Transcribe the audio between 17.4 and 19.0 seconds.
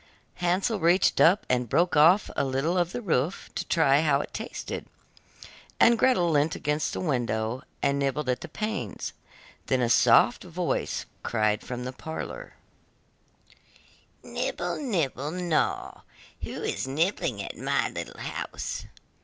at my little house?